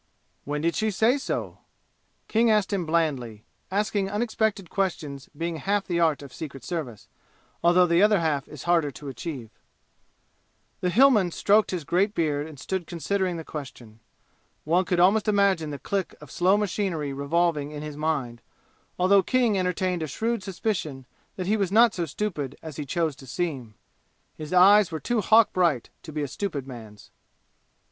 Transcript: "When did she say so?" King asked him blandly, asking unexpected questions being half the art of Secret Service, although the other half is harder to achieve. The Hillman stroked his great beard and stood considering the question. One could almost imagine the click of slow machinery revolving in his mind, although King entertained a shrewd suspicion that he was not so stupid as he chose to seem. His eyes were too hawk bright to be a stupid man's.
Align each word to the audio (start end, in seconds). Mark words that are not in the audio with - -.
"When 0.45 0.61
did 0.61 0.75
she 0.75 0.89
say 0.89 1.19
so?" 1.19 1.59
King 2.27 2.49
asked 2.49 2.73
him 2.73 2.87
blandly, 2.87 3.43
asking 3.69 4.09
unexpected 4.09 4.67
questions 4.67 5.29
being 5.37 5.57
half 5.57 5.85
the 5.85 5.99
art 5.99 6.23
of 6.23 6.33
Secret 6.33 6.63
Service, 6.63 7.07
although 7.63 7.85
the 7.85 8.01
other 8.01 8.19
half 8.19 8.47
is 8.47 8.63
harder 8.63 8.89
to 8.89 9.09
achieve. 9.09 9.51
The 10.79 10.89
Hillman 10.89 11.29
stroked 11.29 11.69
his 11.69 11.83
great 11.83 12.15
beard 12.15 12.47
and 12.47 12.59
stood 12.59 12.87
considering 12.87 13.37
the 13.37 13.43
question. 13.43 13.99
One 14.63 14.85
could 14.85 14.99
almost 14.99 15.27
imagine 15.27 15.69
the 15.69 15.77
click 15.77 16.15
of 16.19 16.31
slow 16.31 16.57
machinery 16.57 17.13
revolving 17.13 17.69
in 17.69 17.83
his 17.83 17.95
mind, 17.95 18.41
although 18.97 19.21
King 19.21 19.55
entertained 19.55 20.01
a 20.01 20.07
shrewd 20.07 20.41
suspicion 20.41 21.05
that 21.35 21.45
he 21.45 21.55
was 21.57 21.71
not 21.71 21.93
so 21.93 22.07
stupid 22.07 22.57
as 22.63 22.77
he 22.77 22.85
chose 22.87 23.15
to 23.17 23.27
seem. 23.27 23.75
His 24.35 24.51
eyes 24.51 24.91
were 24.91 24.99
too 24.99 25.21
hawk 25.21 25.53
bright 25.53 25.91
to 26.01 26.11
be 26.11 26.23
a 26.23 26.27
stupid 26.27 26.65
man's. 26.65 27.11